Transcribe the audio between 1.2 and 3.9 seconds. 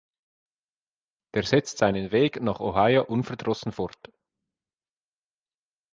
Der setzt seinen Weg nach Ohio unverdrossen